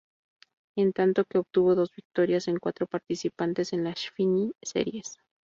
En 0.75 0.93
tanto 0.93 1.25
que 1.25 1.37
obtuvo 1.37 1.75
dos 1.75 1.91
victorias 1.95 2.47
en 2.47 2.57
cuatro 2.57 2.87
participaciones 2.87 3.71
en 3.71 3.83
la 3.83 3.95
Xfinity 3.95 4.55
Series. 4.63 5.19